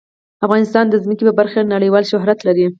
افغانستان 0.45 0.85
د 0.89 0.95
ځمکه 1.03 1.23
په 1.27 1.33
برخه 1.39 1.59
کې 1.63 1.71
نړیوال 1.75 2.03
شهرت 2.11 2.39
لري. 2.47 2.65